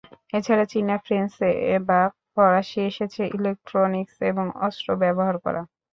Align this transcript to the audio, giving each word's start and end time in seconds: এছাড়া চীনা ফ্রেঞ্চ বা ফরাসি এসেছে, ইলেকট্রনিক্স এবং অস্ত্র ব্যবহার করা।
এছাড়া 0.33 0.65
চীনা 0.71 0.95
ফ্রেঞ্চ 1.05 1.33
বা 1.87 2.01
ফরাসি 2.33 2.79
এসেছে, 2.89 3.21
ইলেকট্রনিক্স 3.37 4.15
এবং 4.31 4.45
অস্ত্র 4.65 4.87
ব্যবহার 5.03 5.35
করা। 5.45 5.61